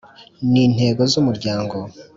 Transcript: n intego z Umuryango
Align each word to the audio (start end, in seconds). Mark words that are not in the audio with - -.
n 0.51 0.53
intego 0.65 1.01
z 1.11 1.13
Umuryango 1.21 1.75